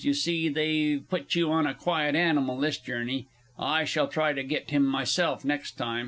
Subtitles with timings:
[0.03, 3.27] You see, they've put you on a quiet animal this journey.
[3.59, 5.99] I shall try to get him myself next time.